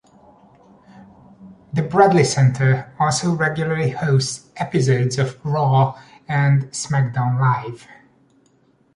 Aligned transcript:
The 1.73 1.83
Bradley 1.83 2.23
Center 2.23 2.91
also 2.99 3.35
regularly 3.35 3.91
hosts 3.91 4.49
episodes 4.57 5.19
of 5.19 5.37
"Raw" 5.45 6.01
and 6.27 6.63
"SmackDown 6.71 7.39
Live". 7.39 7.85